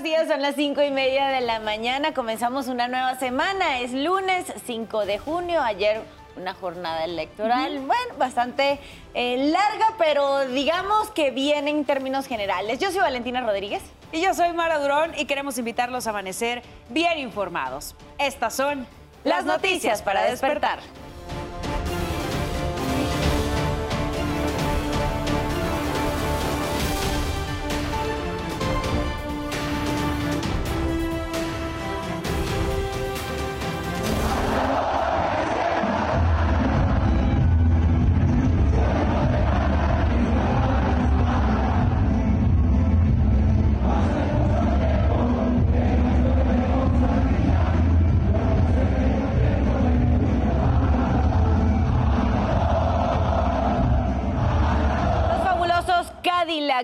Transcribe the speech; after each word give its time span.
buenos 0.00 0.18
días, 0.18 0.28
son 0.28 0.40
las 0.40 0.54
cinco 0.54 0.82
y 0.82 0.90
media 0.90 1.28
de 1.28 1.42
la 1.42 1.60
mañana, 1.60 2.14
comenzamos 2.14 2.68
una 2.68 2.88
nueva 2.88 3.18
semana, 3.18 3.80
es 3.80 3.92
lunes 3.92 4.50
5 4.64 5.04
de 5.04 5.18
junio, 5.18 5.60
ayer 5.60 6.00
una 6.36 6.54
jornada 6.54 7.04
electoral, 7.04 7.80
bueno, 7.80 8.14
bastante 8.16 8.78
eh, 9.12 9.50
larga, 9.50 9.94
pero 9.98 10.46
digamos 10.46 11.10
que 11.10 11.32
bien 11.32 11.68
en 11.68 11.84
términos 11.84 12.26
generales. 12.26 12.78
Yo 12.78 12.90
soy 12.90 13.00
Valentina 13.00 13.42
Rodríguez. 13.42 13.82
Y 14.10 14.22
yo 14.22 14.32
soy 14.32 14.54
Mara 14.54 14.78
Durón 14.78 15.12
y 15.18 15.26
queremos 15.26 15.58
invitarlos 15.58 16.06
a 16.06 16.10
amanecer 16.10 16.62
bien 16.88 17.18
informados. 17.18 17.94
Estas 18.18 18.54
son 18.54 18.86
las 19.22 19.44
noticias 19.44 20.00
para 20.00 20.22
despertar. 20.22 20.78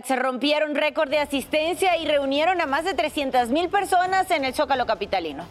Se 0.04 0.16
rompieron 0.16 0.74
récord 0.74 1.10
de 1.10 1.18
asistencia 1.18 1.96
y 1.96 2.06
reunieron 2.06 2.60
a 2.60 2.66
más 2.66 2.84
de 2.84 2.94
300 2.94 3.48
mil 3.50 3.68
personas 3.68 4.30
en 4.30 4.44
el 4.44 4.54
Zócalo 4.54 4.86
Capitalino. 4.86 5.44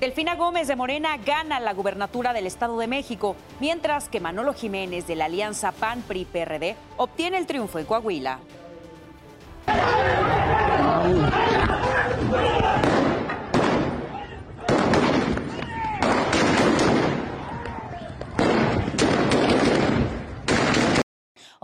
Delfina 0.00 0.34
Gómez 0.34 0.68
de 0.68 0.76
Morena 0.76 1.16
gana 1.16 1.60
la 1.60 1.72
gubernatura 1.72 2.32
del 2.32 2.46
Estado 2.46 2.76
de 2.78 2.86
México, 2.86 3.36
mientras 3.60 4.08
que 4.08 4.20
Manolo 4.20 4.52
Jiménez 4.52 5.06
de 5.06 5.16
la 5.16 5.26
Alianza 5.26 5.72
PAN-PRI-PRD 5.72 6.76
obtiene 6.96 7.38
el 7.38 7.46
triunfo 7.46 7.78
en 7.78 7.86
Coahuila. 7.86 8.38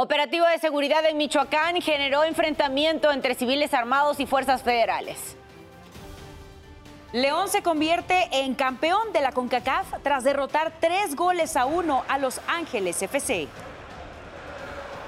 Operativo 0.03 0.47
de 0.47 0.57
seguridad 0.57 1.05
en 1.05 1.19
Michoacán 1.19 1.79
generó 1.83 2.25
enfrentamiento 2.25 3.13
entre 3.13 3.35
civiles 3.35 3.75
armados 3.75 4.19
y 4.19 4.25
fuerzas 4.25 4.63
federales. 4.63 5.37
León 7.13 7.51
se 7.51 7.63
convierte 7.63 8.31
en 8.33 8.55
campeón 8.55 9.13
de 9.13 9.21
la 9.21 9.33
CONCACAF 9.33 10.03
tras 10.03 10.25
derrotar 10.25 10.73
tres 10.81 11.15
goles 11.15 11.55
a 11.55 11.67
uno 11.67 12.03
a 12.09 12.17
Los 12.17 12.41
Ángeles 12.49 13.03
FC. 13.03 13.47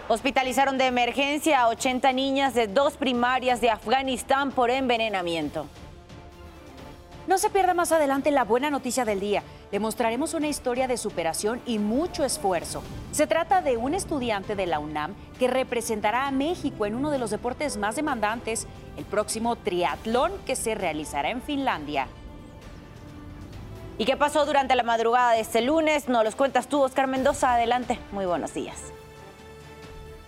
Hospitalizaron 0.09 0.77
de 0.77 0.89
emergencia 0.89 1.63
a 1.63 1.69
80 1.69 2.13
niñas 2.13 2.53
de 2.53 2.67
dos 2.67 2.99
primarias 2.99 3.63
de 3.63 3.71
Afganistán 3.71 4.53
por 4.53 4.71
envenenamiento. 4.71 5.69
No 7.27 7.39
se 7.39 7.49
pierda 7.49 7.73
más 7.73 7.93
adelante 7.93 8.31
la 8.31 8.45
buena 8.45 8.69
noticia 8.69 9.07
del 9.07 9.21
día. 9.21 9.43
Le 9.73 9.81
mostraremos 9.81 10.35
una 10.35 10.49
historia 10.49 10.87
de 10.87 10.99
superación 10.99 11.63
y 11.65 11.79
mucho 11.79 12.25
esfuerzo. 12.25 12.83
Se 13.11 13.27
trata 13.27 13.63
de 13.63 13.79
un 13.79 13.95
estudiante 13.95 14.55
de 14.55 14.67
la 14.67 14.79
UNAM 14.79 15.15
que 15.39 15.49
representará 15.49 16.27
a 16.27 16.31
México 16.31 16.85
en 16.85 16.95
uno 16.95 17.11
de 17.11 17.19
los 17.19 17.31
deportes 17.31 17.79
más 17.79 17.97
demandantes, 17.97 18.67
el 18.99 19.07
próximo 19.07 19.57
triatlón 19.57 20.31
que 20.45 20.57
se 20.57 20.75
realizará 20.75 21.31
en 21.31 21.41
Finlandia. 21.41 22.07
¿Y 23.97 24.05
qué 24.05 24.17
pasó 24.17 24.45
durante 24.45 24.77
la 24.77 24.83
madrugada 24.83 25.33
de 25.33 25.41
este 25.41 25.63
lunes? 25.63 26.07
Nos 26.07 26.23
los 26.23 26.37
cuentas 26.37 26.69
tú, 26.69 26.83
Oscar 26.83 27.07
Mendoza. 27.07 27.55
Adelante. 27.55 27.99
Muy 28.13 28.27
buenos 28.27 28.53
días. 28.53 28.93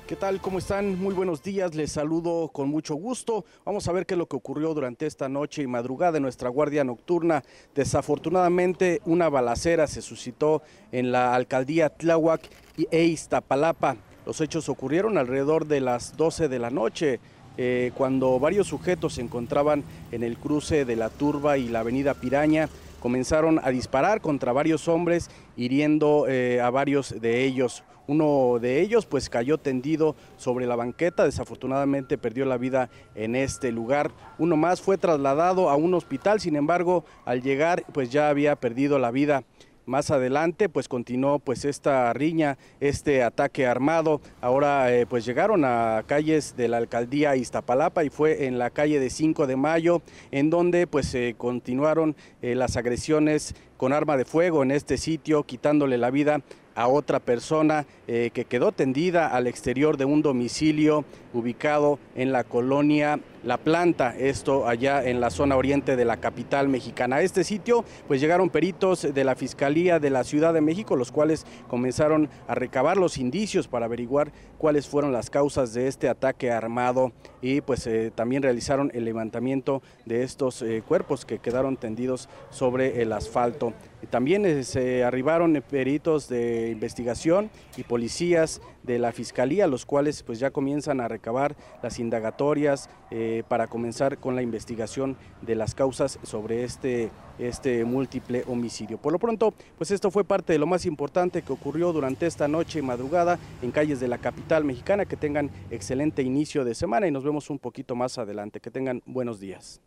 ¿Qué 0.06 0.16
tal? 0.16 0.38
¿Cómo 0.38 0.58
están? 0.58 0.98
Muy 1.00 1.14
buenos 1.14 1.42
días. 1.42 1.74
Les 1.74 1.92
saludo 1.92 2.48
con 2.48 2.68
mucho 2.68 2.94
gusto. 2.94 3.46
Vamos 3.64 3.88
a 3.88 3.92
ver 3.92 4.04
qué 4.04 4.12
es 4.12 4.18
lo 4.18 4.26
que 4.26 4.36
ocurrió 4.36 4.74
durante 4.74 5.06
esta 5.06 5.30
noche 5.30 5.62
y 5.62 5.66
madrugada 5.66 6.18
en 6.18 6.24
nuestra 6.24 6.50
guardia 6.50 6.84
nocturna. 6.84 7.42
Desafortunadamente, 7.74 9.00
una 9.06 9.30
balacera 9.30 9.86
se 9.86 10.02
suscitó 10.02 10.62
en 10.92 11.10
la 11.10 11.34
alcaldía 11.34 11.88
Tláhuac 11.88 12.42
e 12.90 13.04
Iztapalapa. 13.04 13.96
Los 14.26 14.42
hechos 14.42 14.68
ocurrieron 14.68 15.16
alrededor 15.16 15.66
de 15.66 15.80
las 15.80 16.18
12 16.18 16.48
de 16.48 16.58
la 16.58 16.68
noche. 16.68 17.18
Eh, 17.56 17.90
cuando 17.96 18.38
varios 18.38 18.66
sujetos 18.66 19.14
se 19.14 19.22
encontraban 19.22 19.84
en 20.12 20.22
el 20.22 20.36
cruce 20.36 20.84
de 20.84 20.96
la 20.96 21.08
Turba 21.08 21.56
y 21.56 21.68
la 21.68 21.80
avenida 21.80 22.12
Piraña, 22.12 22.68
comenzaron 23.04 23.60
a 23.62 23.68
disparar 23.68 24.22
contra 24.22 24.54
varios 24.54 24.88
hombres, 24.88 25.28
hiriendo 25.58 26.24
eh, 26.26 26.62
a 26.62 26.70
varios 26.70 27.20
de 27.20 27.44
ellos. 27.44 27.84
Uno 28.06 28.56
de 28.58 28.80
ellos 28.80 29.04
pues 29.04 29.28
cayó 29.28 29.58
tendido 29.58 30.16
sobre 30.38 30.64
la 30.64 30.74
banqueta, 30.74 31.26
desafortunadamente 31.26 32.16
perdió 32.16 32.46
la 32.46 32.56
vida 32.56 32.88
en 33.14 33.36
este 33.36 33.72
lugar. 33.72 34.12
Uno 34.38 34.56
más 34.56 34.80
fue 34.80 34.96
trasladado 34.96 35.68
a 35.68 35.76
un 35.76 35.92
hospital, 35.92 36.40
sin 36.40 36.56
embargo, 36.56 37.04
al 37.26 37.42
llegar 37.42 37.84
pues 37.92 38.08
ya 38.08 38.30
había 38.30 38.56
perdido 38.56 38.98
la 38.98 39.10
vida. 39.10 39.44
Más 39.86 40.10
adelante 40.10 40.70
pues 40.70 40.88
continuó 40.88 41.38
pues 41.38 41.66
esta 41.66 42.10
riña, 42.14 42.56
este 42.80 43.22
ataque 43.22 43.66
armado. 43.66 44.22
Ahora 44.40 44.92
eh, 44.94 45.04
pues 45.04 45.26
llegaron 45.26 45.64
a 45.64 46.02
calles 46.06 46.56
de 46.56 46.68
la 46.68 46.78
alcaldía 46.78 47.36
Iztapalapa 47.36 48.02
y 48.02 48.08
fue 48.08 48.46
en 48.46 48.58
la 48.58 48.70
calle 48.70 48.98
de 48.98 49.10
5 49.10 49.46
de 49.46 49.56
mayo 49.56 50.00
en 50.30 50.48
donde 50.48 50.86
pues 50.86 51.06
se 51.06 51.34
continuaron 51.36 52.16
eh, 52.40 52.54
las 52.54 52.78
agresiones 52.78 53.54
con 53.76 53.92
arma 53.92 54.16
de 54.16 54.24
fuego 54.24 54.62
en 54.62 54.70
este 54.70 54.96
sitio, 54.96 55.42
quitándole 55.42 55.98
la 55.98 56.10
vida 56.10 56.40
a 56.74 56.88
otra 56.88 57.20
persona 57.20 57.86
eh, 58.06 58.30
que 58.32 58.44
quedó 58.44 58.72
tendida 58.72 59.28
al 59.28 59.46
exterior 59.46 59.96
de 59.96 60.04
un 60.04 60.22
domicilio 60.22 61.04
ubicado 61.32 61.98
en 62.14 62.32
la 62.32 62.44
colonia 62.44 63.18
La 63.42 63.58
Planta, 63.58 64.14
esto 64.16 64.68
allá 64.68 65.04
en 65.04 65.20
la 65.20 65.30
zona 65.30 65.56
oriente 65.56 65.96
de 65.96 66.04
la 66.04 66.18
capital 66.18 66.68
mexicana. 66.68 67.16
A 67.16 67.22
este 67.22 67.44
sitio 67.44 67.84
pues 68.06 68.20
llegaron 68.20 68.50
peritos 68.50 69.02
de 69.14 69.24
la 69.24 69.34
Fiscalía 69.34 69.98
de 69.98 70.10
la 70.10 70.24
Ciudad 70.24 70.54
de 70.54 70.60
México, 70.60 70.96
los 70.96 71.12
cuales 71.12 71.46
comenzaron 71.68 72.28
a 72.46 72.54
recabar 72.54 72.96
los 72.96 73.18
indicios 73.18 73.68
para 73.68 73.86
averiguar 73.86 74.32
cuáles 74.58 74.86
fueron 74.86 75.12
las 75.12 75.30
causas 75.30 75.74
de 75.74 75.88
este 75.88 76.08
ataque 76.08 76.50
armado 76.50 77.12
y 77.42 77.60
pues 77.60 77.86
eh, 77.86 78.12
también 78.14 78.42
realizaron 78.42 78.90
el 78.94 79.04
levantamiento 79.04 79.82
de 80.06 80.22
estos 80.22 80.62
eh, 80.62 80.82
cuerpos 80.86 81.24
que 81.24 81.38
quedaron 81.38 81.76
tendidos 81.76 82.28
sobre 82.50 83.02
el 83.02 83.12
asfalto. 83.12 83.72
También 84.10 84.64
se 84.64 85.04
arribaron 85.04 85.62
peritos 85.68 86.28
de 86.28 86.70
investigación 86.70 87.50
y 87.76 87.82
policías 87.82 88.60
de 88.82 88.98
la 88.98 89.12
Fiscalía, 89.12 89.66
los 89.66 89.86
cuales 89.86 90.22
pues 90.22 90.38
ya 90.38 90.50
comienzan 90.50 91.00
a 91.00 91.08
recabar 91.08 91.56
las 91.82 91.98
indagatorias 91.98 92.88
eh, 93.10 93.42
para 93.48 93.66
comenzar 93.66 94.18
con 94.18 94.36
la 94.36 94.42
investigación 94.42 95.16
de 95.42 95.54
las 95.54 95.74
causas 95.74 96.18
sobre 96.22 96.64
este, 96.64 97.10
este 97.38 97.84
múltiple 97.84 98.44
homicidio. 98.46 98.98
Por 98.98 99.12
lo 99.12 99.18
pronto, 99.18 99.54
pues 99.78 99.90
esto 99.90 100.10
fue 100.10 100.24
parte 100.24 100.52
de 100.52 100.58
lo 100.58 100.66
más 100.66 100.86
importante 100.86 101.42
que 101.42 101.52
ocurrió 101.52 101.92
durante 101.92 102.26
esta 102.26 102.48
noche 102.48 102.80
y 102.80 102.82
madrugada 102.82 103.38
en 103.62 103.70
calles 103.70 104.00
de 104.00 104.08
la 104.08 104.18
capital 104.18 104.64
mexicana. 104.64 105.04
Que 105.04 105.16
tengan 105.16 105.50
excelente 105.70 106.22
inicio 106.22 106.64
de 106.64 106.74
semana 106.74 107.06
y 107.06 107.10
nos 107.10 107.24
vemos 107.24 107.50
un 107.50 107.58
poquito 107.58 107.94
más 107.94 108.18
adelante. 108.18 108.60
Que 108.60 108.70
tengan 108.70 109.02
buenos 109.06 109.40
días. 109.40 109.80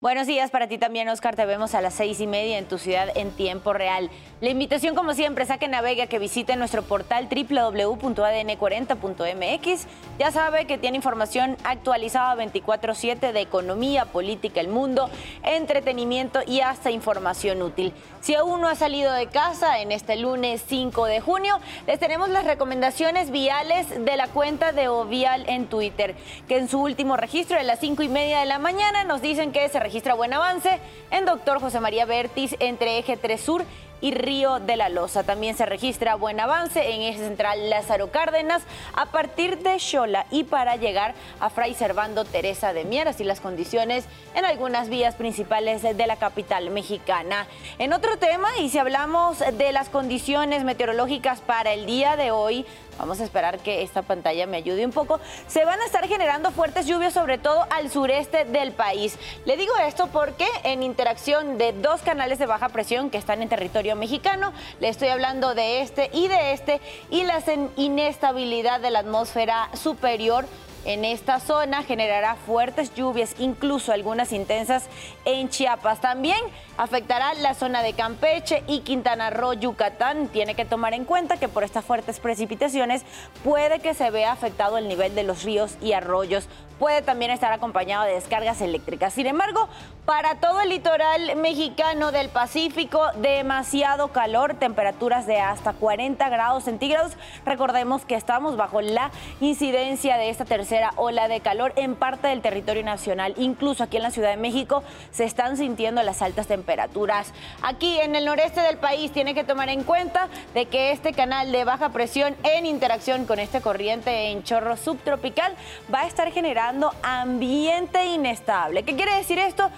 Buenos 0.00 0.28
días 0.28 0.52
para 0.52 0.68
ti 0.68 0.78
también, 0.78 1.08
Oscar. 1.08 1.34
Te 1.34 1.44
vemos 1.44 1.74
a 1.74 1.80
las 1.80 1.92
seis 1.92 2.20
y 2.20 2.28
media 2.28 2.56
en 2.56 2.66
tu 2.66 2.78
ciudad 2.78 3.08
en 3.16 3.32
tiempo 3.32 3.72
real. 3.72 4.10
La 4.40 4.48
invitación, 4.48 4.94
como 4.94 5.12
siempre, 5.12 5.42
es 5.42 5.50
a 5.50 5.58
que 5.58 5.66
navegue, 5.66 6.06
que 6.06 6.20
visite 6.20 6.54
nuestro 6.54 6.84
portal 6.84 7.28
www.adn40.mx. 7.28 9.86
Ya 10.20 10.30
sabe 10.30 10.66
que 10.66 10.78
tiene 10.78 10.98
información 10.98 11.56
actualizada 11.64 12.36
24-7 12.36 13.32
de 13.32 13.40
economía, 13.40 14.04
política, 14.04 14.60
el 14.60 14.68
mundo, 14.68 15.10
entretenimiento 15.42 16.42
y 16.46 16.60
hasta 16.60 16.92
información 16.92 17.60
útil. 17.60 17.92
Si 18.20 18.36
aún 18.36 18.60
no 18.60 18.68
ha 18.68 18.76
salido 18.76 19.12
de 19.12 19.26
casa 19.26 19.80
en 19.80 19.90
este 19.90 20.14
lunes 20.14 20.62
5 20.68 21.06
de 21.06 21.20
junio, 21.20 21.58
les 21.88 21.98
tenemos 21.98 22.28
las 22.28 22.44
recomendaciones 22.44 23.32
viales 23.32 23.88
de 23.88 24.16
la 24.16 24.28
cuenta 24.28 24.70
de 24.70 24.86
Ovial 24.86 25.44
en 25.48 25.66
Twitter, 25.66 26.14
que 26.46 26.58
en 26.58 26.68
su 26.68 26.80
último 26.80 27.16
registro 27.16 27.56
de 27.56 27.64
las 27.64 27.80
cinco 27.80 28.04
y 28.04 28.08
media 28.08 28.38
de 28.38 28.46
la 28.46 28.60
mañana 28.60 29.02
nos 29.02 29.22
dicen 29.22 29.50
que 29.50 29.68
se 29.68 29.87
registra 29.88 30.12
buen 30.12 30.34
avance 30.34 30.80
en 31.10 31.24
Doctor 31.24 31.62
José 31.62 31.80
María 31.80 32.04
Bertis 32.04 32.54
entre 32.60 32.98
Eje 32.98 33.16
3 33.16 33.40
Sur 33.40 33.64
y 34.00 34.12
Río 34.12 34.60
de 34.60 34.76
la 34.76 34.88
Loza. 34.88 35.24
También 35.24 35.56
se 35.56 35.66
registra 35.66 36.14
buen 36.14 36.40
avance 36.40 36.94
en 36.94 37.02
eje 37.02 37.18
central 37.18 37.70
Lázaro 37.70 38.10
Cárdenas 38.10 38.62
a 38.94 39.06
partir 39.06 39.58
de 39.58 39.78
Xola 39.78 40.26
y 40.30 40.44
para 40.44 40.76
llegar 40.76 41.14
a 41.40 41.50
Fray 41.50 41.74
Servando 41.74 42.24
Teresa 42.24 42.72
de 42.72 42.84
Mier, 42.84 43.08
así 43.08 43.24
las 43.24 43.40
condiciones 43.40 44.04
en 44.34 44.44
algunas 44.44 44.88
vías 44.88 45.14
principales 45.14 45.82
de 45.82 46.06
la 46.06 46.16
capital 46.16 46.70
mexicana. 46.70 47.46
En 47.78 47.92
otro 47.92 48.18
tema, 48.18 48.48
y 48.58 48.68
si 48.68 48.78
hablamos 48.78 49.38
de 49.38 49.72
las 49.72 49.88
condiciones 49.88 50.64
meteorológicas 50.64 51.40
para 51.40 51.72
el 51.72 51.86
día 51.86 52.16
de 52.16 52.30
hoy, 52.30 52.66
Vamos 52.98 53.20
a 53.20 53.24
esperar 53.24 53.60
que 53.60 53.82
esta 53.82 54.02
pantalla 54.02 54.46
me 54.46 54.56
ayude 54.56 54.84
un 54.84 54.90
poco. 54.90 55.20
Se 55.46 55.64
van 55.64 55.80
a 55.80 55.84
estar 55.84 56.06
generando 56.08 56.50
fuertes 56.50 56.86
lluvias, 56.86 57.14
sobre 57.14 57.38
todo 57.38 57.64
al 57.70 57.90
sureste 57.90 58.44
del 58.44 58.72
país. 58.72 59.16
Le 59.44 59.56
digo 59.56 59.72
esto 59.86 60.08
porque 60.08 60.46
en 60.64 60.82
interacción 60.82 61.58
de 61.58 61.72
dos 61.72 62.02
canales 62.02 62.40
de 62.40 62.46
baja 62.46 62.70
presión 62.70 63.08
que 63.10 63.18
están 63.18 63.40
en 63.40 63.48
territorio 63.48 63.87
mexicano, 63.96 64.52
le 64.80 64.88
estoy 64.88 65.08
hablando 65.08 65.54
de 65.54 65.82
este 65.82 66.10
y 66.12 66.28
de 66.28 66.52
este, 66.52 66.80
y 67.10 67.24
la 67.24 67.42
inestabilidad 67.76 68.80
de 68.80 68.90
la 68.90 69.00
atmósfera 69.00 69.70
superior 69.74 70.46
en 70.88 71.04
esta 71.04 71.38
zona 71.38 71.82
generará 71.82 72.34
fuertes 72.34 72.94
lluvias, 72.94 73.34
incluso 73.38 73.92
algunas 73.92 74.32
intensas 74.32 74.86
en 75.26 75.50
Chiapas. 75.50 76.00
También 76.00 76.38
afectará 76.78 77.34
la 77.34 77.52
zona 77.52 77.82
de 77.82 77.92
Campeche 77.92 78.64
y 78.66 78.80
Quintana 78.80 79.28
Roo, 79.28 79.52
Yucatán. 79.52 80.28
Tiene 80.28 80.54
que 80.54 80.64
tomar 80.64 80.94
en 80.94 81.04
cuenta 81.04 81.36
que 81.36 81.46
por 81.46 81.62
estas 81.62 81.84
fuertes 81.84 82.20
precipitaciones 82.20 83.04
puede 83.44 83.80
que 83.80 83.92
se 83.92 84.10
vea 84.10 84.32
afectado 84.32 84.78
el 84.78 84.88
nivel 84.88 85.14
de 85.14 85.24
los 85.24 85.42
ríos 85.42 85.76
y 85.82 85.92
arroyos 85.92 86.48
puede 86.78 87.02
también 87.02 87.30
estar 87.30 87.52
acompañado 87.52 88.04
de 88.04 88.12
descargas 88.12 88.60
eléctricas. 88.60 89.12
Sin 89.12 89.26
embargo, 89.26 89.68
para 90.04 90.36
todo 90.36 90.60
el 90.60 90.70
litoral 90.70 91.36
mexicano 91.36 92.12
del 92.12 92.28
Pacífico, 92.28 93.02
demasiado 93.20 94.08
calor, 94.08 94.54
temperaturas 94.54 95.26
de 95.26 95.40
hasta 95.40 95.72
40 95.72 96.28
grados 96.28 96.64
centígrados. 96.64 97.12
Recordemos 97.44 98.04
que 98.04 98.14
estamos 98.14 98.56
bajo 98.56 98.80
la 98.80 99.10
incidencia 99.40 100.16
de 100.16 100.30
esta 100.30 100.44
tercera 100.44 100.77
ola 100.96 101.28
de 101.28 101.40
calor 101.40 101.72
en 101.76 101.94
parte 101.94 102.28
del 102.28 102.40
territorio 102.40 102.82
nacional. 102.82 103.34
Incluso 103.36 103.82
aquí 103.82 103.96
en 103.96 104.02
la 104.02 104.10
Ciudad 104.10 104.30
de 104.30 104.36
México 104.36 104.82
se 105.10 105.24
están 105.24 105.56
sintiendo 105.56 106.02
las 106.02 106.22
altas 106.22 106.46
temperaturas. 106.46 107.32
Aquí 107.62 107.98
en 108.00 108.14
el 108.14 108.24
noreste 108.24 108.60
del 108.60 108.78
país 108.78 109.12
tiene 109.12 109.34
que 109.34 109.44
tomar 109.44 109.68
en 109.68 109.84
cuenta 109.84 110.28
de 110.54 110.66
que 110.66 110.92
este 110.92 111.12
canal 111.12 111.52
de 111.52 111.64
baja 111.64 111.90
presión 111.90 112.36
en 112.42 112.66
interacción 112.66 113.26
con 113.26 113.38
este 113.38 113.60
corriente 113.60 114.30
en 114.30 114.42
chorro 114.42 114.76
subtropical 114.76 115.54
va 115.92 116.02
a 116.02 116.06
estar 116.06 116.30
generando 116.32 116.92
ambiente 117.02 118.04
inestable. 118.06 118.82
¿Qué 118.82 118.94
quiere 118.94 119.14
decir 119.14 119.38
esto? 119.38 119.70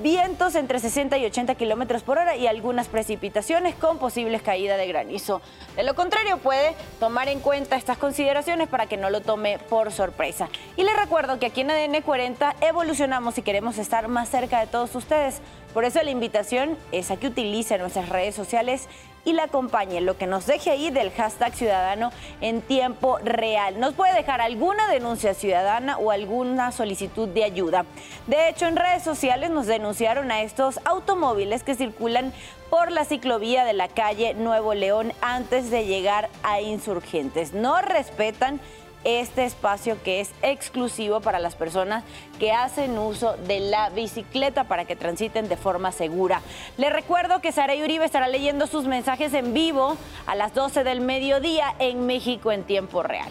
Vientos 0.00 0.54
entre 0.54 0.78
60 0.78 1.18
y 1.18 1.26
80 1.26 1.54
kilómetros 1.54 2.02
por 2.02 2.18
hora 2.18 2.36
y 2.36 2.46
algunas 2.46 2.88
precipitaciones 2.88 3.74
con 3.74 3.98
posibles 3.98 4.42
caídas 4.42 4.78
de 4.78 4.86
granizo. 4.86 5.40
De 5.76 5.82
lo 5.82 5.94
contrario, 5.94 6.38
puede 6.38 6.74
tomar 7.00 7.28
en 7.28 7.40
cuenta 7.40 7.76
estas 7.76 7.98
consideraciones 7.98 8.68
para 8.68 8.86
que 8.86 8.96
no 8.96 9.10
lo 9.10 9.20
tome 9.20 9.58
por 9.58 9.92
sorpresa. 9.92 10.48
Y 10.76 10.82
les 10.82 10.96
recuerdo 10.96 11.38
que 11.38 11.46
aquí 11.46 11.62
en 11.62 11.70
ADN 11.70 12.02
40 12.02 12.56
evolucionamos 12.60 13.38
y 13.38 13.42
queremos 13.42 13.78
estar 13.78 14.08
más 14.08 14.28
cerca 14.28 14.60
de 14.60 14.66
todos 14.66 14.94
ustedes. 14.94 15.40
Por 15.72 15.84
eso 15.84 16.02
la 16.02 16.10
invitación 16.10 16.78
es 16.92 17.10
a 17.10 17.16
que 17.16 17.26
utilicen 17.26 17.80
nuestras 17.80 18.08
redes 18.08 18.34
sociales 18.34 18.88
y 19.24 19.32
la 19.32 19.44
acompañe, 19.44 20.00
lo 20.00 20.16
que 20.16 20.26
nos 20.26 20.46
deje 20.46 20.70
ahí 20.70 20.90
del 20.90 21.10
hashtag 21.10 21.54
ciudadano 21.54 22.12
en 22.40 22.60
tiempo 22.60 23.18
real. 23.22 23.80
Nos 23.80 23.94
puede 23.94 24.14
dejar 24.14 24.40
alguna 24.40 24.88
denuncia 24.88 25.34
ciudadana 25.34 25.98
o 25.98 26.10
alguna 26.10 26.72
solicitud 26.72 27.28
de 27.28 27.44
ayuda. 27.44 27.86
De 28.26 28.48
hecho, 28.48 28.66
en 28.66 28.76
redes 28.76 29.02
sociales 29.02 29.50
nos 29.50 29.66
denunciaron 29.66 30.30
a 30.30 30.42
estos 30.42 30.80
automóviles 30.84 31.62
que 31.62 31.74
circulan 31.74 32.32
por 32.70 32.90
la 32.90 33.04
ciclovía 33.04 33.64
de 33.64 33.72
la 33.72 33.88
calle 33.88 34.34
Nuevo 34.34 34.74
León 34.74 35.12
antes 35.20 35.70
de 35.70 35.86
llegar 35.86 36.28
a 36.42 36.60
insurgentes. 36.60 37.52
No 37.52 37.80
respetan 37.80 38.60
este 39.04 39.44
espacio 39.44 40.02
que 40.02 40.20
es 40.20 40.30
exclusivo 40.42 41.20
para 41.20 41.38
las 41.38 41.54
personas 41.54 42.04
que 42.38 42.52
hacen 42.52 42.98
uso 42.98 43.36
de 43.46 43.60
la 43.60 43.90
bicicleta 43.90 44.64
para 44.64 44.84
que 44.84 44.96
transiten 44.96 45.48
de 45.48 45.56
forma 45.56 45.92
segura. 45.92 46.42
Les 46.76 46.92
recuerdo 46.92 47.40
que 47.40 47.52
Sara 47.52 47.74
Uribe 47.74 48.04
estará 48.04 48.28
leyendo 48.28 48.66
sus 48.66 48.86
mensajes 48.86 49.32
en 49.34 49.54
vivo 49.54 49.96
a 50.26 50.34
las 50.34 50.54
12 50.54 50.84
del 50.84 51.00
mediodía 51.00 51.74
en 51.78 52.06
México 52.06 52.52
en 52.52 52.64
tiempo 52.64 53.02
real. 53.02 53.30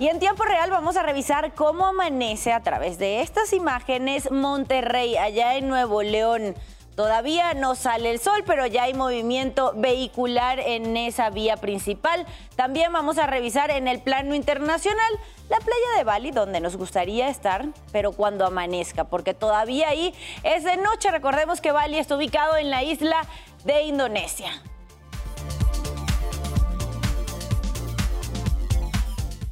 Y 0.00 0.06
en 0.06 0.20
tiempo 0.20 0.44
real 0.44 0.70
vamos 0.70 0.96
a 0.96 1.02
revisar 1.02 1.54
cómo 1.54 1.86
amanece 1.86 2.52
a 2.52 2.62
través 2.62 2.98
de 2.98 3.20
estas 3.20 3.52
imágenes 3.52 4.30
Monterrey, 4.30 5.16
allá 5.16 5.56
en 5.56 5.66
Nuevo 5.66 6.04
León. 6.04 6.54
Todavía 6.98 7.54
no 7.54 7.76
sale 7.76 8.10
el 8.10 8.18
sol, 8.18 8.42
pero 8.44 8.66
ya 8.66 8.82
hay 8.82 8.92
movimiento 8.92 9.72
vehicular 9.76 10.58
en 10.58 10.96
esa 10.96 11.30
vía 11.30 11.56
principal. 11.56 12.26
También 12.56 12.92
vamos 12.92 13.18
a 13.18 13.28
revisar 13.28 13.70
en 13.70 13.86
el 13.86 14.00
plano 14.00 14.34
internacional 14.34 15.12
la 15.48 15.58
playa 15.58 15.96
de 15.96 16.02
Bali, 16.02 16.32
donde 16.32 16.58
nos 16.60 16.76
gustaría 16.76 17.28
estar, 17.28 17.66
pero 17.92 18.10
cuando 18.10 18.44
amanezca, 18.44 19.04
porque 19.04 19.32
todavía 19.32 19.90
ahí 19.90 20.12
es 20.42 20.64
de 20.64 20.76
noche. 20.76 21.12
Recordemos 21.12 21.60
que 21.60 21.70
Bali 21.70 21.98
está 21.98 22.16
ubicado 22.16 22.56
en 22.56 22.68
la 22.68 22.82
isla 22.82 23.24
de 23.64 23.82
Indonesia. 23.82 24.50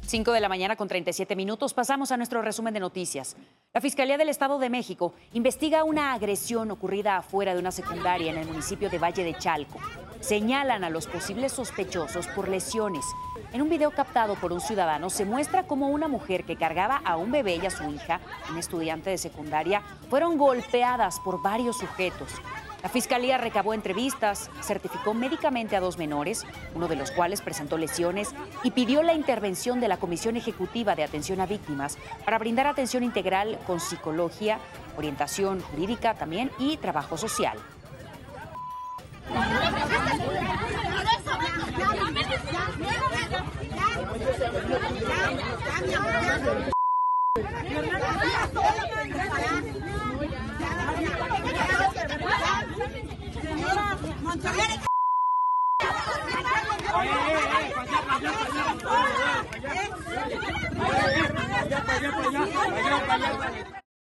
5 0.07 0.31
de 0.31 0.39
la 0.39 0.47
mañana 0.47 0.77
con 0.77 0.87
37 0.87 1.35
minutos. 1.35 1.73
Pasamos 1.73 2.13
a 2.13 2.17
nuestro 2.17 2.41
resumen 2.41 2.73
de 2.73 2.79
noticias. 2.79 3.35
La 3.73 3.81
Fiscalía 3.81 4.17
del 4.17 4.29
Estado 4.29 4.57
de 4.57 4.69
México 4.69 5.13
investiga 5.33 5.83
una 5.83 6.13
agresión 6.13 6.71
ocurrida 6.71 7.17
afuera 7.17 7.53
de 7.53 7.59
una 7.59 7.71
secundaria 7.71 8.31
en 8.31 8.37
el 8.37 8.47
municipio 8.47 8.89
de 8.89 8.99
Valle 8.99 9.25
de 9.25 9.33
Chalco. 9.37 9.79
Señalan 10.21 10.85
a 10.85 10.89
los 10.89 11.07
posibles 11.07 11.51
sospechosos 11.51 12.25
por 12.27 12.47
lesiones. 12.47 13.03
En 13.51 13.61
un 13.61 13.67
video 13.69 13.91
captado 13.91 14.35
por 14.35 14.53
un 14.53 14.61
ciudadano 14.61 15.09
se 15.09 15.25
muestra 15.25 15.63
cómo 15.63 15.89
una 15.89 16.07
mujer 16.07 16.45
que 16.45 16.55
cargaba 16.55 17.01
a 17.03 17.17
un 17.17 17.29
bebé 17.29 17.57
y 17.61 17.65
a 17.65 17.69
su 17.69 17.83
hija, 17.91 18.21
un 18.49 18.57
estudiante 18.57 19.09
de 19.09 19.17
secundaria, 19.17 19.81
fueron 20.09 20.37
golpeadas 20.37 21.19
por 21.19 21.41
varios 21.41 21.79
sujetos. 21.79 22.31
La 22.83 22.89
Fiscalía 22.89 23.37
recabó 23.37 23.73
entrevistas, 23.73 24.51
certificó 24.61 25.13
médicamente 25.13 25.75
a 25.75 25.79
dos 25.79 25.97
menores, 25.97 26.45
uno 26.75 26.87
de 26.87 26.95
los 26.95 27.11
cuales 27.11 27.41
presentó 27.41 27.77
lesiones, 27.77 28.35
y 28.63 28.71
pidió 28.71 29.01
la 29.01 29.13
intervención 29.13 29.79
de 29.79 29.87
la 29.87 29.97
Comisión 29.97 30.37
Ejecutiva 30.37 30.95
de 30.95 31.03
Atención 31.03 31.41
a 31.41 31.47
Víctimas 31.47 31.97
para 32.23 32.37
brindar 32.37 32.67
atención 32.67 33.03
integral 33.03 33.57
con 33.65 33.79
psicología, 33.79 34.59
orientación 34.95 35.61
jurídica 35.61 36.13
también 36.13 36.51
y 36.59 36.77
trabajo 36.77 37.17
social. 37.17 37.57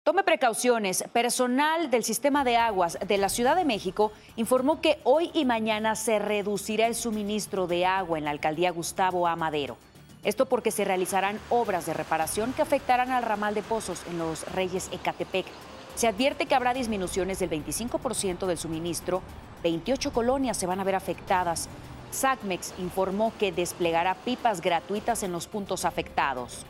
Tome 0.04 0.22
precauciones. 0.22 1.04
Personal 1.12 1.90
del 1.90 2.04
sistema 2.04 2.44
de 2.44 2.56
aguas 2.56 2.98
de 3.06 3.18
la 3.18 3.28
Ciudad 3.28 3.56
de 3.56 3.64
México 3.64 4.12
informó 4.36 4.80
que 4.80 4.98
hoy 5.04 5.30
y 5.32 5.44
mañana 5.44 5.96
se 5.96 6.18
reducirá 6.18 6.86
el 6.86 6.94
suministro 6.94 7.66
de 7.66 7.86
agua 7.86 8.18
en 8.18 8.24
la 8.24 8.30
alcaldía 8.30 8.70
Gustavo 8.70 9.26
Amadero. 9.26 9.76
Esto 10.22 10.46
porque 10.46 10.70
se 10.70 10.84
realizarán 10.84 11.38
obras 11.50 11.86
de 11.86 11.94
reparación 11.94 12.52
que 12.52 12.62
afectarán 12.62 13.10
al 13.10 13.22
ramal 13.22 13.54
de 13.54 13.62
pozos 13.62 14.02
en 14.10 14.18
los 14.18 14.50
Reyes 14.52 14.88
Ecatepec. 14.92 15.46
Se 15.94 16.08
advierte 16.08 16.46
que 16.46 16.54
habrá 16.54 16.74
disminuciones 16.74 17.38
del 17.38 17.50
25% 17.50 18.46
del 18.46 18.58
suministro. 18.58 19.22
28 19.64 20.12
colonias 20.12 20.58
se 20.58 20.66
van 20.66 20.78
a 20.78 20.84
ver 20.84 20.94
afectadas. 20.94 21.68
SACMEX 22.12 22.74
informó 22.78 23.32
que 23.38 23.50
desplegará 23.50 24.14
pipas 24.14 24.60
gratuitas 24.60 25.22
en 25.22 25.32
los 25.32 25.48
puntos 25.48 25.84
afectados. 25.86 26.66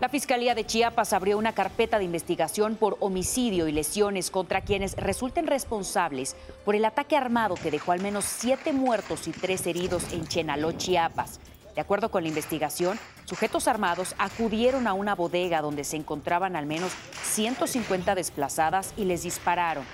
La 0.00 0.08
Fiscalía 0.08 0.54
de 0.54 0.64
Chiapas 0.64 1.12
abrió 1.12 1.36
una 1.36 1.52
carpeta 1.52 1.98
de 1.98 2.04
investigación 2.04 2.76
por 2.76 2.96
homicidio 3.00 3.68
y 3.68 3.72
lesiones 3.72 4.30
contra 4.30 4.60
quienes 4.60 4.96
resulten 4.96 5.46
responsables 5.46 6.36
por 6.64 6.74
el 6.74 6.84
ataque 6.84 7.16
armado 7.16 7.54
que 7.56 7.70
dejó 7.70 7.92
al 7.92 8.00
menos 8.00 8.24
siete 8.24 8.72
muertos 8.72 9.26
y 9.26 9.32
tres 9.32 9.66
heridos 9.66 10.12
en 10.12 10.26
Chenaló, 10.26 10.72
Chiapas. 10.72 11.40
De 11.74 11.80
acuerdo 11.80 12.10
con 12.10 12.22
la 12.22 12.28
investigación, 12.28 13.00
sujetos 13.24 13.66
armados 13.66 14.14
acudieron 14.18 14.86
a 14.86 14.92
una 14.92 15.16
bodega 15.16 15.60
donde 15.60 15.82
se 15.82 15.96
encontraban 15.96 16.54
al 16.54 16.66
menos 16.66 16.92
150 17.22 18.14
desplazadas 18.14 18.94
y 18.96 19.06
les 19.06 19.24
dispararon. 19.24 19.84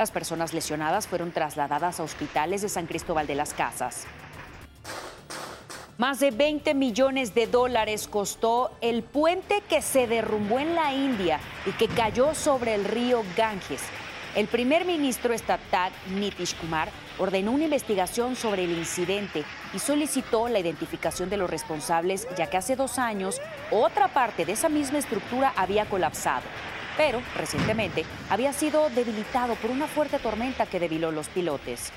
Las 0.00 0.10
personas 0.10 0.54
lesionadas 0.54 1.06
fueron 1.06 1.30
trasladadas 1.30 2.00
a 2.00 2.04
hospitales 2.04 2.62
de 2.62 2.70
San 2.70 2.86
Cristóbal 2.86 3.26
de 3.26 3.34
las 3.34 3.52
Casas. 3.52 4.06
Más 5.98 6.20
de 6.20 6.30
20 6.30 6.72
millones 6.72 7.34
de 7.34 7.46
dólares 7.46 8.08
costó 8.08 8.70
el 8.80 9.02
puente 9.02 9.62
que 9.68 9.82
se 9.82 10.06
derrumbó 10.06 10.58
en 10.58 10.74
la 10.74 10.94
India 10.94 11.38
y 11.66 11.72
que 11.72 11.86
cayó 11.86 12.34
sobre 12.34 12.74
el 12.76 12.86
río 12.86 13.22
Ganges. 13.36 13.82
El 14.34 14.46
primer 14.46 14.86
ministro 14.86 15.34
estatal, 15.34 15.92
Nitish 16.14 16.56
Kumar, 16.56 16.88
ordenó 17.18 17.52
una 17.52 17.64
investigación 17.64 18.36
sobre 18.36 18.64
el 18.64 18.70
incidente 18.70 19.44
y 19.74 19.80
solicitó 19.80 20.48
la 20.48 20.60
identificación 20.60 21.28
de 21.28 21.36
los 21.36 21.50
responsables, 21.50 22.26
ya 22.38 22.46
que 22.46 22.56
hace 22.56 22.74
dos 22.74 22.98
años 22.98 23.38
otra 23.70 24.08
parte 24.08 24.46
de 24.46 24.52
esa 24.52 24.70
misma 24.70 24.96
estructura 24.96 25.52
había 25.56 25.84
colapsado. 25.84 26.44
Pero 26.96 27.22
recientemente 27.36 28.04
había 28.28 28.52
sido 28.52 28.90
debilitado 28.90 29.54
por 29.56 29.70
una 29.70 29.86
fuerte 29.86 30.18
tormenta 30.18 30.66
que 30.66 30.80
debiló 30.80 31.10
los 31.10 31.28
pilotes. 31.28 31.92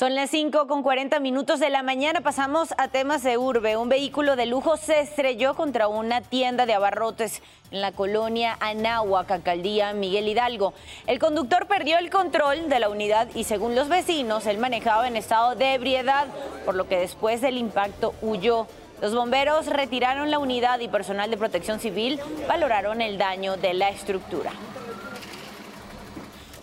Son 0.00 0.14
las 0.14 0.30
5 0.30 0.66
con 0.66 0.82
40 0.82 1.20
minutos 1.20 1.60
de 1.60 1.68
la 1.68 1.82
mañana. 1.82 2.22
Pasamos 2.22 2.72
a 2.78 2.88
temas 2.88 3.22
de 3.22 3.36
urbe. 3.36 3.76
Un 3.76 3.90
vehículo 3.90 4.34
de 4.34 4.46
lujo 4.46 4.78
se 4.78 5.00
estrelló 5.00 5.52
contra 5.52 5.88
una 5.88 6.22
tienda 6.22 6.64
de 6.64 6.72
abarrotes 6.72 7.42
en 7.70 7.82
la 7.82 7.92
colonia 7.92 8.56
Anáhuac, 8.60 9.30
alcaldía 9.30 9.92
Miguel 9.92 10.26
Hidalgo. 10.26 10.72
El 11.06 11.18
conductor 11.18 11.66
perdió 11.66 11.98
el 11.98 12.08
control 12.08 12.70
de 12.70 12.80
la 12.80 12.88
unidad 12.88 13.28
y 13.34 13.44
según 13.44 13.74
los 13.74 13.90
vecinos, 13.90 14.46
él 14.46 14.56
manejaba 14.56 15.06
en 15.06 15.16
estado 15.16 15.54
de 15.54 15.74
ebriedad, 15.74 16.28
por 16.64 16.76
lo 16.76 16.88
que 16.88 16.96
después 16.96 17.42
del 17.42 17.58
impacto 17.58 18.14
huyó. 18.22 18.68
Los 19.02 19.14
bomberos 19.14 19.66
retiraron 19.66 20.30
la 20.30 20.38
unidad 20.38 20.80
y 20.80 20.88
personal 20.88 21.30
de 21.30 21.36
protección 21.36 21.78
civil 21.78 22.18
valoraron 22.48 23.02
el 23.02 23.18
daño 23.18 23.58
de 23.58 23.74
la 23.74 23.90
estructura. 23.90 24.52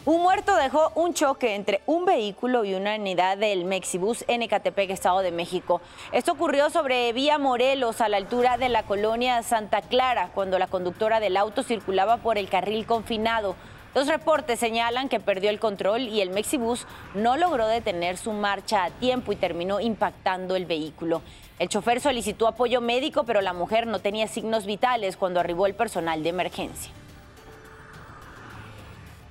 Un 0.08 0.22
muerto 0.22 0.56
dejó 0.56 0.94
un 0.96 1.14
choque 1.14 1.54
entre 1.54 1.82
un 1.86 2.06
vehículo 2.06 2.64
y 2.64 2.76
una 2.76 2.96
unidad 2.96 3.38
del 3.38 3.66
Mexibus 3.66 4.24
en 4.30 4.42
Ecatepec, 4.42 4.90
Estado 4.90 5.20
de 5.20 5.34
México. 5.34 5.82
Esto 6.14 6.32
ocurrió 6.32 6.70
sobre 6.70 7.12
Vía 7.12 7.38
Morelos, 7.38 8.00
a 8.00 8.08
la 8.08 8.16
altura 8.16 8.58
de 8.58 8.70
la 8.70 8.84
colonia 8.84 9.44
Santa 9.44 9.82
Clara, 9.82 10.30
cuando 10.34 10.60
la 10.60 10.68
conductora 10.68 11.20
del 11.20 11.36
auto 11.36 11.62
circulaba 11.62 12.16
por 12.16 12.38
el 12.38 12.48
carril 12.48 12.86
confinado. 12.86 13.58
Los 13.94 14.08
reportes 14.08 14.60
señalan 14.60 15.10
que 15.10 15.20
perdió 15.20 15.50
el 15.50 15.60
control 15.60 16.04
y 16.04 16.22
el 16.22 16.30
Mexibus 16.30 16.88
no 17.14 17.36
logró 17.36 17.68
detener 17.68 18.16
su 18.16 18.32
marcha 18.32 18.86
a 18.86 18.92
tiempo 18.92 19.34
y 19.34 19.36
terminó 19.36 19.82
impactando 19.82 20.56
el 20.56 20.66
vehículo. 20.66 21.22
El 21.60 21.68
chofer 21.68 22.00
solicitó 22.00 22.48
apoyo 22.48 22.80
médico, 22.80 23.26
pero 23.26 23.42
la 23.42 23.52
mujer 23.52 23.88
no 23.88 24.00
tenía 24.00 24.30
signos 24.30 24.66
vitales 24.66 25.18
cuando 25.18 25.42
arribó 25.42 25.66
el 25.66 25.76
personal 25.76 26.24
de 26.24 26.30
emergencia. 26.30 26.94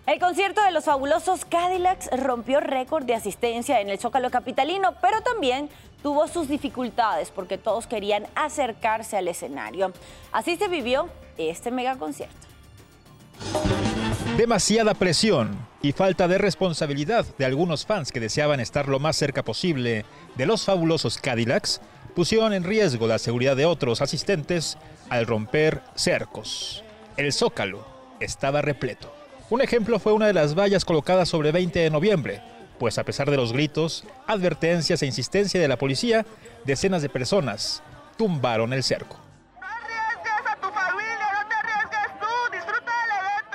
El 0.06 0.20
concierto 0.20 0.62
de 0.62 0.70
los 0.70 0.84
fabulosos 0.84 1.44
Cadillacs 1.44 2.08
rompió 2.16 2.60
récord 2.60 3.04
de 3.04 3.14
asistencia 3.14 3.80
en 3.80 3.90
el 3.90 3.98
Zócalo 3.98 4.30
Capitalino, 4.30 4.94
pero 5.02 5.20
también 5.20 5.68
tuvo 6.00 6.28
sus 6.28 6.46
dificultades 6.46 7.32
porque 7.32 7.58
todos 7.58 7.88
querían 7.88 8.24
acercarse 8.36 9.16
al 9.16 9.26
escenario. 9.26 9.92
Así 10.30 10.56
se 10.56 10.68
vivió 10.68 11.08
este 11.38 11.72
megaconcierto. 11.72 12.36
Demasiada 14.36 14.94
presión 14.94 15.58
y 15.82 15.90
falta 15.90 16.28
de 16.28 16.38
responsabilidad 16.38 17.26
de 17.36 17.44
algunos 17.44 17.84
fans 17.84 18.12
que 18.12 18.20
deseaban 18.20 18.60
estar 18.60 18.86
lo 18.86 19.00
más 19.00 19.16
cerca 19.16 19.42
posible 19.42 20.04
de 20.36 20.46
los 20.46 20.64
fabulosos 20.64 21.18
Cadillacs 21.18 21.80
pusieron 22.14 22.52
en 22.52 22.62
riesgo 22.62 23.08
la 23.08 23.18
seguridad 23.18 23.56
de 23.56 23.66
otros 23.66 24.00
asistentes 24.00 24.78
al 25.08 25.26
romper 25.26 25.82
cercos. 25.96 26.84
El 27.16 27.32
Zócalo 27.32 27.84
estaba 28.20 28.62
repleto. 28.62 29.25
Un 29.48 29.60
ejemplo 29.60 30.00
fue 30.00 30.12
una 30.12 30.26
de 30.26 30.32
las 30.32 30.56
vallas 30.56 30.84
colocadas 30.84 31.28
sobre 31.28 31.52
20 31.52 31.78
de 31.78 31.90
noviembre, 31.90 32.42
pues 32.80 32.98
a 32.98 33.04
pesar 33.04 33.30
de 33.30 33.36
los 33.36 33.52
gritos, 33.52 34.04
advertencias 34.26 35.02
e 35.02 35.06
insistencia 35.06 35.60
de 35.60 35.68
la 35.68 35.78
policía, 35.78 36.26
decenas 36.64 37.00
de 37.00 37.08
personas 37.08 37.80
tumbaron 38.16 38.72
el 38.72 38.82
cerco. 38.82 39.20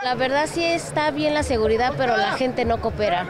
La 0.01 0.15
verdad 0.15 0.50
sí 0.51 0.63
está 0.63 1.12
bien 1.12 1.33
la 1.33 1.43
seguridad, 1.43 1.93
pero 1.98 2.15
la 2.15 2.33
gente 2.33 2.63
no 2.63 2.79
coopera. 2.79 3.27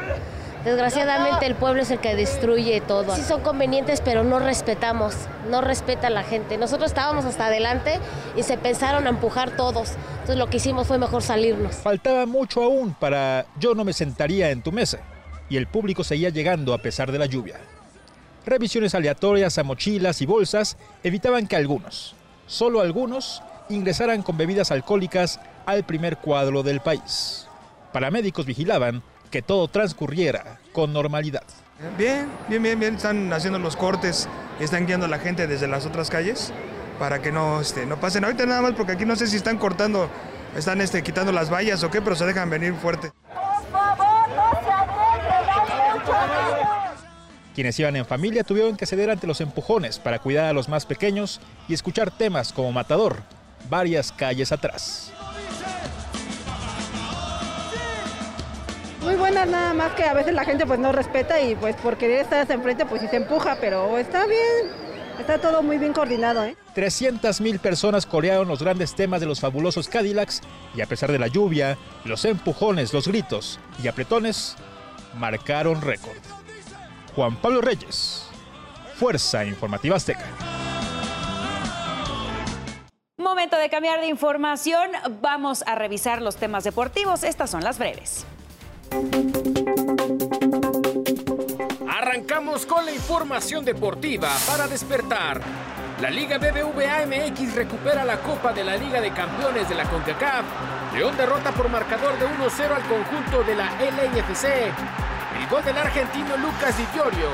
Desgraciadamente 0.63 1.47
el 1.47 1.55
pueblo 1.55 1.81
es 1.81 1.89
el 1.89 1.99
que 1.99 2.15
destruye 2.15 2.81
todo. 2.81 3.15
Sí 3.15 3.23
son 3.23 3.41
convenientes, 3.41 3.99
pero 4.01 4.23
no 4.23 4.39
respetamos, 4.39 5.15
no 5.49 5.61
respeta 5.61 6.09
la 6.09 6.23
gente. 6.23 6.57
Nosotros 6.57 6.91
estábamos 6.91 7.25
hasta 7.25 7.47
adelante 7.47 7.99
y 8.35 8.43
se 8.43 8.57
pensaron 8.57 9.07
a 9.07 9.09
empujar 9.09 9.55
todos. 9.55 9.93
Entonces 10.13 10.37
lo 10.37 10.47
que 10.47 10.57
hicimos 10.57 10.87
fue 10.87 10.99
mejor 10.99 11.23
salirnos. 11.23 11.75
Faltaba 11.77 12.27
mucho 12.27 12.63
aún 12.63 12.93
para 12.93 13.47
yo 13.59 13.73
no 13.73 13.83
me 13.83 13.93
sentaría 13.93 14.51
en 14.51 14.61
tu 14.61 14.71
mesa. 14.71 14.99
Y 15.49 15.57
el 15.57 15.67
público 15.67 16.03
seguía 16.03 16.29
llegando 16.29 16.73
a 16.73 16.77
pesar 16.77 17.11
de 17.11 17.17
la 17.19 17.25
lluvia. 17.25 17.59
Revisiones 18.45 18.95
aleatorias 18.95 19.57
a 19.57 19.63
mochilas 19.63 20.21
y 20.21 20.25
bolsas 20.25 20.77
evitaban 21.03 21.47
que 21.47 21.55
algunos, 21.55 22.15
solo 22.47 22.81
algunos, 22.81 23.43
ingresaran 23.69 24.21
con 24.21 24.37
bebidas 24.37 24.71
alcohólicas 24.71 25.39
al 25.65 25.83
primer 25.83 26.17
cuadro 26.17 26.63
del 26.63 26.79
país. 26.79 27.47
Paramédicos 27.91 28.45
vigilaban 28.45 29.03
que 29.31 29.41
todo 29.41 29.67
transcurriera 29.67 30.59
con 30.73 30.93
normalidad. 30.93 31.43
Bien, 31.97 32.27
bien, 32.47 32.61
bien, 32.61 32.79
bien. 32.79 32.95
Están 32.95 33.33
haciendo 33.33 33.57
los 33.57 33.75
cortes, 33.75 34.29
están 34.59 34.85
guiando 34.85 35.07
a 35.07 35.09
la 35.09 35.17
gente 35.17 35.47
desde 35.47 35.67
las 35.67 35.85
otras 35.85 36.09
calles 36.09 36.53
para 36.99 37.21
que 37.21 37.31
no, 37.31 37.61
este, 37.61 37.87
no 37.87 37.99
pasen. 37.99 38.23
Ahorita 38.23 38.45
nada 38.45 38.61
más 38.61 38.73
porque 38.73 38.91
aquí 38.91 39.05
no 39.05 39.15
sé 39.15 39.25
si 39.25 39.37
están 39.37 39.57
cortando, 39.57 40.07
están 40.55 40.81
este, 40.81 41.01
quitando 41.01 41.31
las 41.31 41.51
vallas 41.51 41.83
o 41.83 41.89
qué, 41.89 42.01
pero 42.01 42.15
se 42.15 42.25
dejan 42.25 42.49
venir 42.49 42.75
fuerte. 42.75 43.11
Quienes 47.55 47.77
iban 47.79 47.95
en 47.95 48.05
familia 48.05 48.43
tuvieron 48.43 48.77
que 48.77 48.85
ceder 48.85 49.09
ante 49.09 49.27
los 49.27 49.41
empujones 49.41 49.99
para 49.99 50.19
cuidar 50.19 50.45
a 50.45 50.53
los 50.53 50.69
más 50.69 50.85
pequeños 50.85 51.41
y 51.67 51.73
escuchar 51.73 52.11
temas 52.11 52.53
como 52.53 52.71
Matador, 52.71 53.17
varias 53.69 54.11
calles 54.11 54.51
atrás. 54.51 55.11
Muy 59.01 59.15
buenas, 59.15 59.47
nada 59.47 59.73
más 59.73 59.93
que 59.93 60.03
a 60.03 60.13
veces 60.13 60.33
la 60.33 60.45
gente 60.45 60.65
pues 60.67 60.79
no 60.79 60.91
respeta 60.91 61.41
y 61.41 61.55
pues 61.55 61.75
por 61.77 61.97
querer 61.97 62.21
estar 62.21 62.39
hasta 62.39 62.53
enfrente 62.53 62.85
pues 62.85 63.01
sí 63.01 63.07
se 63.07 63.15
empuja, 63.15 63.57
pero 63.59 63.97
está 63.97 64.27
bien, 64.27 64.71
está 65.19 65.39
todo 65.39 65.63
muy 65.63 65.79
bien 65.79 65.91
coordinado. 65.91 66.45
¿eh? 66.45 66.55
300 66.75 67.41
mil 67.41 67.57
personas 67.57 68.05
corearon 68.05 68.47
los 68.47 68.61
grandes 68.61 68.93
temas 68.93 69.19
de 69.19 69.25
los 69.25 69.39
fabulosos 69.39 69.89
Cadillacs 69.89 70.41
y 70.75 70.81
a 70.81 70.85
pesar 70.85 71.11
de 71.11 71.17
la 71.17 71.27
lluvia, 71.27 71.79
los 72.05 72.25
empujones, 72.25 72.93
los 72.93 73.07
gritos 73.07 73.59
y 73.81 73.87
apretones 73.87 74.55
marcaron 75.17 75.81
récord. 75.81 76.17
Juan 77.15 77.35
Pablo 77.37 77.61
Reyes, 77.61 78.27
Fuerza 78.95 79.43
Informativa 79.45 79.95
Azteca. 79.95 80.25
Momento 83.17 83.57
de 83.57 83.69
cambiar 83.69 83.99
de 83.99 84.07
información, 84.07 84.91
vamos 85.21 85.63
a 85.65 85.73
revisar 85.73 86.21
los 86.21 86.35
temas 86.35 86.63
deportivos, 86.63 87.23
estas 87.23 87.49
son 87.49 87.63
las 87.63 87.79
breves. 87.79 88.27
Arrancamos 91.87 92.65
con 92.65 92.85
la 92.85 92.91
información 92.91 93.63
deportiva 93.63 94.29
para 94.45 94.67
despertar. 94.67 95.39
La 96.01 96.09
Liga 96.09 96.37
BBVA 96.37 97.05
MX 97.05 97.55
recupera 97.55 98.03
la 98.03 98.17
Copa 98.17 98.51
de 98.51 98.63
la 98.63 98.75
Liga 98.75 98.99
de 98.99 99.11
Campeones 99.11 99.69
de 99.69 99.75
la 99.75 99.85
CONCACAF. 99.85 100.45
León 100.93 101.15
derrota 101.15 101.51
por 101.51 101.69
marcador 101.69 102.17
de 102.19 102.25
1-0 102.25 102.75
al 102.75 102.83
conjunto 102.83 103.43
de 103.43 103.55
la 103.55 103.69
LNFC. 103.79 104.45
El 105.39 105.47
gol 105.49 105.63
del 105.63 105.77
argentino 105.77 106.35
Lucas 106.37 106.77
Di 106.77 106.85
Giorgio 106.93 107.29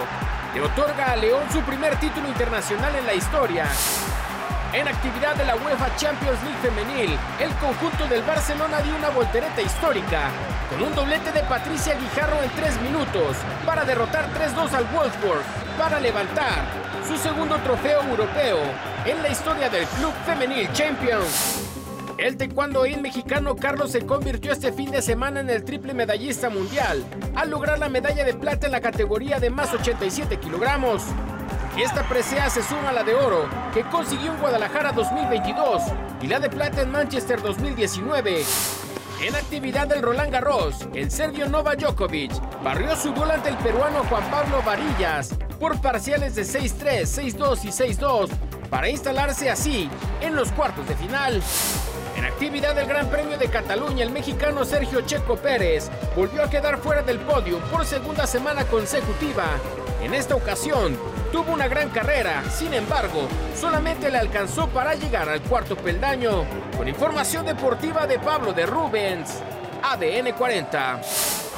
le 0.53 0.61
otorga 0.61 1.13
a 1.13 1.15
León 1.15 1.43
su 1.51 1.61
primer 1.61 1.99
título 1.99 2.27
internacional 2.27 2.95
en 2.95 3.05
la 3.05 3.13
historia. 3.15 3.65
En 4.74 4.88
actividad 4.88 5.36
de 5.36 5.45
la 5.45 5.55
UEFA 5.55 5.95
Champions 5.95 6.38
League 6.43 6.59
femenil, 6.62 7.17
el 7.39 7.50
conjunto 7.55 8.05
del 8.07 8.21
Barcelona 8.24 8.81
dio 8.81 8.95
una 8.97 9.09
voltereta 9.09 9.62
histórica, 9.62 10.29
con 10.69 10.83
un 10.83 10.93
doblete 10.93 11.31
de 11.31 11.41
Patricia 11.43 11.95
Guijarro 11.95 12.43
en 12.43 12.50
tres 12.51 12.79
minutos, 12.81 13.38
para 13.65 13.86
derrotar 13.86 14.29
3-2 14.33 14.74
al 14.74 14.86
Wolfsburg, 14.93 15.41
para 15.77 16.01
levantar 16.01 16.65
su 17.07 17.15
segundo 17.15 17.55
trofeo 17.59 18.03
europeo 18.03 18.57
en 19.05 19.21
la 19.24 19.29
historia 19.29 19.69
del 19.69 19.86
Club 19.86 20.12
Femenil 20.25 20.71
Champions. 20.74 21.63
El 22.17 22.36
taekwondo 22.36 22.86
in 22.86 23.01
mexicano 23.01 23.55
Carlos 23.55 23.91
se 23.91 24.05
convirtió 24.05 24.51
este 24.51 24.74
fin 24.74 24.91
de 24.91 25.01
semana 25.01 25.39
en 25.39 25.50
el 25.50 25.63
triple 25.63 25.93
medallista 25.93 26.50
mundial, 26.50 27.05
al 27.36 27.50
lograr 27.50 27.79
la 27.79 27.88
medalla 27.88 28.25
de 28.25 28.33
plata 28.33 28.65
en 28.65 28.74
la 28.74 28.81
categoría 28.81 29.39
de 29.39 29.50
más 29.50 29.74
87 29.74 30.38
kilogramos. 30.38 31.03
Esta 31.77 32.10
presea 32.10 32.50
se 32.50 32.63
suma 32.63 32.89
a 32.89 32.91
la 32.91 33.03
de 33.03 33.13
oro 33.13 33.48
que 33.72 33.84
consiguió 33.84 34.34
en 34.34 34.39
Guadalajara 34.39 34.93
2022 34.93 35.84
y 36.24 36.27
la 36.27 36.39
de 36.39 36.50
plata 36.50 36.81
en 36.81 36.89
Manchester 36.89 37.39
2019. 37.39 38.43
En 39.22 39.36
actividad 39.36 39.86
del 39.86 40.01
Roland 40.01 40.31
Garros, 40.31 40.88
el 40.96 41.12
serbio 41.12 41.48
Nova 41.48 41.75
Djokovic 41.75 42.31
barrió 42.63 42.96
su 42.96 43.13
duelo 43.13 43.34
ante 43.34 43.50
el 43.50 43.57
peruano 43.57 44.03
Juan 44.05 44.24
Pablo 44.31 44.63
Varillas 44.65 45.36
por 45.60 45.79
parciales 45.79 46.34
de 46.34 46.41
6-3, 46.41 47.01
6-2 47.38 47.65
y 47.65 47.67
6-2 47.67 48.29
para 48.72 48.89
instalarse 48.89 49.51
así 49.51 49.88
en 50.22 50.36
los 50.36 50.51
cuartos 50.53 50.88
de 50.88 50.96
final. 50.96 51.43
En 52.15 52.25
actividad 52.25 52.74
del 52.74 52.88
Gran 52.88 53.07
Premio 53.07 53.38
de 53.38 53.50
Cataluña, 53.50 54.03
el 54.03 54.10
mexicano 54.10 54.65
Sergio 54.65 55.01
Checo 55.01 55.36
Pérez 55.36 55.91
volvió 56.15 56.43
a 56.43 56.50
quedar 56.50 56.79
fuera 56.79 57.03
del 57.03 57.19
podio 57.19 57.60
por 57.72 57.86
segunda 57.86 58.25
semana 58.25 58.63
consecutiva. 58.65 59.46
En 60.01 60.15
esta 60.15 60.36
ocasión, 60.36 60.98
tuvo 61.31 61.53
una 61.53 61.67
gran 61.67 61.89
carrera, 61.89 62.43
sin 62.50 62.74
embargo, 62.74 63.27
solamente 63.60 64.10
le 64.10 64.17
alcanzó 64.17 64.67
para 64.67 64.96
llegar 64.96 65.29
al 65.29 65.41
cuarto 65.41 65.75
peldaño. 65.75 66.46
Con 66.77 66.88
información 66.88 67.46
deportiva 67.46 68.07
de 68.07 68.19
Pablo 68.19 68.53
de 68.53 68.65
Rubens, 68.65 69.41
ADN 69.84 70.34
40. 70.38 71.01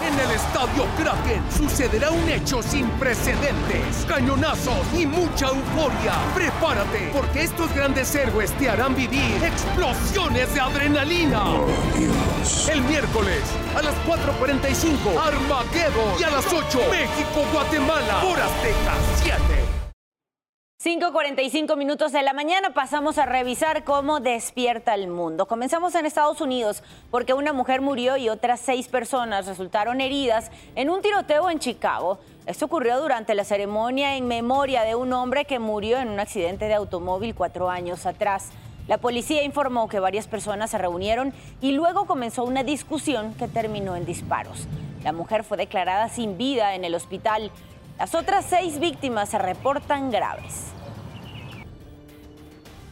En 0.01 0.13
el 0.17 0.31
Estadio 0.31 0.85
Kraken 0.97 1.43
sucederá 1.51 2.09
un 2.09 2.29
hecho 2.29 2.63
sin 2.63 2.87
precedentes. 2.91 4.05
Cañonazos 4.07 4.85
y 4.97 5.05
mucha 5.05 5.47
euforia. 5.47 6.13
Prepárate, 6.33 7.11
porque 7.11 7.43
estos 7.43 7.73
grandes 7.75 8.15
héroes 8.15 8.51
te 8.53 8.69
harán 8.69 8.95
vivir 8.95 9.43
explosiones 9.43 10.53
de 10.53 10.61
adrenalina. 10.61 11.43
El 12.71 12.81
miércoles 12.83 13.41
a 13.75 13.81
las 13.81 13.95
4.45, 14.07 15.17
Armageddon. 15.21 16.19
Y 16.19 16.23
a 16.23 16.29
las 16.29 16.45
8, 16.45 16.79
México-Guatemala. 16.89 18.21
Por 18.21 18.39
Azteca 18.39 18.93
7. 19.17 19.18
5.45 20.81 21.75
minutos 21.75 22.13
de 22.13 22.23
la 22.23 22.31
mañana 22.31 22.69
pasamos 22.69 23.17
a 23.17 23.25
revisar 23.25 23.83
cómo 23.83 24.21
despierta 24.21 24.95
el 24.95 25.09
mundo. 25.09 25.45
Comenzamos 25.45 25.93
en 25.95 26.05
Estados 26.05 26.39
Unidos 26.39 26.83
porque 27.11 27.33
una 27.33 27.51
mujer 27.51 27.81
murió 27.81 28.15
y 28.15 28.29
otras 28.29 28.61
seis 28.61 28.87
personas 28.87 29.45
resultaron 29.45 29.99
heridas 29.99 30.51
en 30.75 30.89
un 30.89 31.01
tiroteo 31.01 31.49
en 31.49 31.59
Chicago. 31.59 32.19
Esto 32.45 32.67
ocurrió 32.67 32.97
durante 33.01 33.35
la 33.35 33.43
ceremonia 33.43 34.15
en 34.15 34.29
memoria 34.29 34.83
de 34.83 34.95
un 34.95 35.11
hombre 35.11 35.43
que 35.43 35.59
murió 35.59 35.99
en 35.99 36.07
un 36.07 36.21
accidente 36.21 36.69
de 36.69 36.75
automóvil 36.75 37.35
cuatro 37.35 37.69
años 37.69 38.05
atrás. 38.05 38.51
La 38.87 38.99
policía 38.99 39.43
informó 39.43 39.89
que 39.89 39.99
varias 39.99 40.27
personas 40.27 40.69
se 40.69 40.77
reunieron 40.77 41.33
y 41.59 41.73
luego 41.73 42.05
comenzó 42.05 42.45
una 42.45 42.63
discusión 42.63 43.33
que 43.33 43.49
terminó 43.49 43.97
en 43.97 44.05
disparos. 44.05 44.65
La 45.03 45.11
mujer 45.11 45.43
fue 45.43 45.57
declarada 45.57 46.07
sin 46.07 46.37
vida 46.37 46.73
en 46.73 46.85
el 46.85 46.95
hospital. 46.95 47.51
Las 47.99 48.15
otras 48.15 48.45
seis 48.45 48.79
víctimas 48.79 49.27
se 49.27 49.37
reportan 49.37 50.09
graves. 50.09 50.67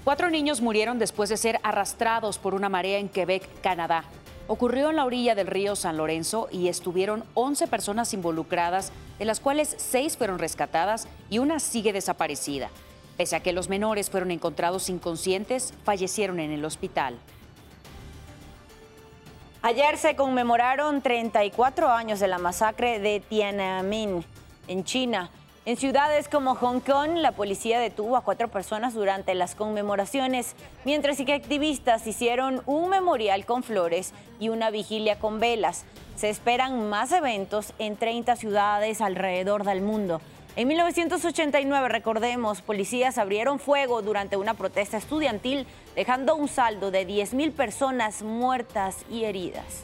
Cuatro 0.04 0.30
niños 0.30 0.60
murieron 0.60 1.00
después 1.00 1.30
de 1.30 1.38
ser 1.38 1.62
arrastrados 1.64 2.38
por 2.38 2.54
una 2.54 2.68
marea 2.68 3.00
en 3.00 3.08
Quebec, 3.08 3.48
Canadá. 3.62 4.04
Ocurrió 4.48 4.90
en 4.90 4.98
la 4.98 5.06
orilla 5.06 5.34
del 5.34 5.48
río 5.48 5.78
San 5.78 5.96
Lorenzo 5.96 6.50
y 6.52 6.68
estuvieron 6.68 7.24
11 7.36 7.68
personas 7.68 8.14
involucradas, 8.14 8.92
de 9.18 9.24
las 9.24 9.40
cuales 9.40 9.76
seis 9.78 10.18
fueron 10.18 10.40
rescatadas 10.40 11.08
y 11.30 11.40
una 11.40 11.62
sigue 11.62 11.94
desaparecida. 11.94 12.70
Pese 13.16 13.38
a 13.38 13.40
que 13.40 13.54
los 13.54 13.70
menores 13.70 14.10
fueron 14.10 14.30
encontrados 14.32 14.90
inconscientes, 14.90 15.74
fallecieron 15.86 16.42
en 16.42 16.52
el 16.52 16.66
hospital. 16.66 17.18
Ayer 19.62 19.98
se 19.98 20.18
conmemoraron 20.18 21.02
34 21.02 21.90
años 21.90 22.20
de 22.20 22.28
la 22.28 22.40
masacre 22.40 23.00
de 23.00 23.22
Tiananmen 23.22 24.26
en 24.68 24.84
China. 24.84 25.30
En 25.68 25.76
ciudades 25.76 26.30
como 26.30 26.56
Hong 26.56 26.80
Kong, 26.80 27.18
la 27.18 27.34
policía 27.34 27.80
detuvo 27.82 28.16
a 28.16 28.24
cuatro 28.24 28.48
personas 28.48 28.94
durante 28.94 29.36
las 29.36 29.54
conmemoraciones, 29.54 30.56
mientras 30.86 31.18
que 31.18 31.34
activistas 31.34 32.08
hicieron 32.08 32.62
un 32.66 32.90
memorial 32.90 33.46
con 33.46 33.64
flores 33.64 34.14
y 34.40 34.48
una 34.48 34.70
vigilia 34.70 35.20
con 35.20 35.42
velas. 35.42 35.84
Se 36.16 36.30
esperan 36.30 36.90
más 36.90 37.12
eventos 37.12 37.74
en 37.80 37.98
30 37.98 38.38
ciudades 38.38 39.02
alrededor 39.02 39.66
del 39.66 39.82
mundo. 39.82 40.22
En 40.56 40.70
1989, 40.70 41.90
recordemos, 41.90 42.62
policías 42.62 43.18
abrieron 43.18 43.60
fuego 43.60 44.02
durante 44.02 44.38
una 44.38 44.54
protesta 44.54 44.96
estudiantil, 44.96 45.68
dejando 45.96 46.36
un 46.36 46.48
saldo 46.48 46.92
de 46.92 47.06
10.000 47.06 47.52
personas 47.52 48.24
muertas 48.24 48.96
y 49.12 49.26
heridas. 49.26 49.84